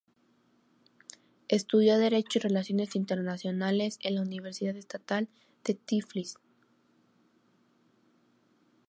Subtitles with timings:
[1.47, 5.29] Estudió Derecho y Relaciones Internacionales en la Universidad Estatal
[5.63, 6.37] de Tiflis.